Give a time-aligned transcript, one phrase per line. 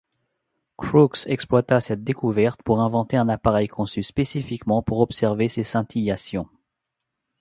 [0.77, 6.49] Crookes exploita cette découverte pour inventer un appareil conçu spécifiquement pour observer ces scintillations.